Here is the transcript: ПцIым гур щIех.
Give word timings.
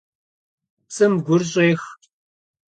ПцIым 0.87 1.13
гур 1.25 1.41
щIех. 1.51 1.81